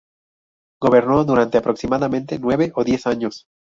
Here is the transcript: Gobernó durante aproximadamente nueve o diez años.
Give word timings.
Gobernó 0.81 1.23
durante 1.25 1.59
aproximadamente 1.59 2.39
nueve 2.39 2.71
o 2.73 2.83
diez 2.83 3.05
años. 3.05 3.45